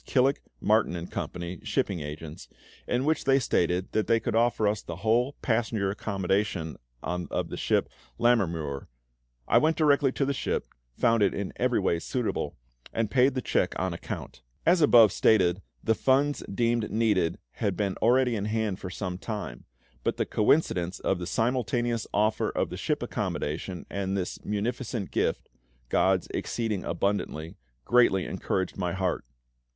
Killick, 0.07 0.37
Martin 0.59 0.95
and 0.95 1.11
Co., 1.11 1.29
shipping 1.61 1.99
agents, 1.99 2.47
in 2.87 3.05
which 3.05 3.25
they 3.25 3.37
stated 3.37 3.91
that 3.91 4.07
they 4.07 4.19
could 4.19 4.33
offer 4.35 4.67
us 4.67 4.81
the 4.81 4.95
whole 5.05 5.33
passenger 5.43 5.91
accommodation 5.91 6.75
of 7.03 7.49
the 7.49 7.55
ship 7.55 7.87
Lammermuir. 8.19 8.87
I 9.47 9.59
went 9.59 9.77
direct 9.77 10.15
to 10.15 10.25
the 10.25 10.33
ship, 10.33 10.65
found 10.97 11.21
it 11.21 11.35
in 11.35 11.53
every 11.57 11.79
way 11.79 11.99
suitable, 11.99 12.57
and 12.91 13.11
paid 13.11 13.35
the 13.35 13.43
cheque 13.43 13.79
on 13.79 13.93
account. 13.93 14.41
As 14.65 14.81
above 14.81 15.11
stated, 15.11 15.61
the 15.83 15.93
funds 15.93 16.41
deemed 16.51 16.89
needed 16.89 17.37
had 17.51 17.77
been 17.77 17.93
already 17.97 18.35
in 18.35 18.45
hand 18.45 18.79
for 18.79 18.89
some 18.89 19.19
time; 19.19 19.65
but 20.03 20.17
the 20.17 20.25
coincidence 20.25 20.99
of 21.01 21.19
the 21.19 21.27
simultaneous 21.27 22.07
offer 22.11 22.49
of 22.49 22.71
the 22.71 22.75
ship 22.77 23.03
accommodation 23.03 23.85
and 23.87 24.17
this 24.17 24.43
munificent 24.43 25.11
gift 25.11 25.47
GOD'S 25.89 26.25
"exceeding 26.33 26.83
abundantly" 26.85 27.55
greatly 27.85 28.25
encouraged 28.25 28.75
my 28.77 28.93
heart. 28.93 29.25